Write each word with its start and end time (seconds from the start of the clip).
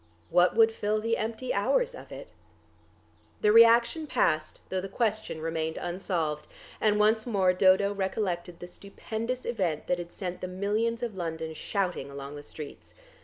What 0.31 0.55
would 0.55 0.71
fill 0.71 0.99
the 0.99 1.15
empty 1.15 1.53
hours 1.53 1.93
of 1.93 2.11
it?... 2.11 2.33
The 3.41 3.51
reaction 3.51 4.07
passed, 4.07 4.61
though 4.69 4.81
the 4.81 4.89
question 4.89 5.41
remained 5.41 5.77
unsolved, 5.77 6.47
and 6.81 6.97
once 6.99 7.27
more 7.27 7.53
Dodo 7.53 7.93
recollected 7.93 8.59
the 8.61 8.67
stupendous 8.67 9.45
event 9.45 9.85
that 9.85 9.99
had 9.99 10.11
sent 10.11 10.41
the 10.41 10.47
millions 10.47 11.03
of 11.03 11.13
London 11.15 11.53
shouting 11.53 12.09
along 12.09 12.35
the 12.35 12.41
streets. 12.41 12.95